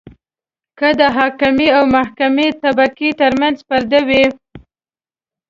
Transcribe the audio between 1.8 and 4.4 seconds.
محکومې طبقې ترمنځ پردې وي.